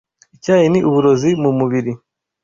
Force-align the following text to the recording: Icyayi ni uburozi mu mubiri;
Icyayi 0.35 0.67
ni 0.71 0.79
uburozi 0.89 1.29
mu 1.41 1.51
mubiri; 1.57 1.91